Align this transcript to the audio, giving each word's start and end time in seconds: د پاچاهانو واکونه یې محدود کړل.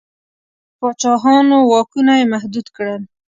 د 0.73 0.73
پاچاهانو 0.79 1.57
واکونه 1.71 2.13
یې 2.19 2.25
محدود 2.33 2.67
کړل. 2.75 3.01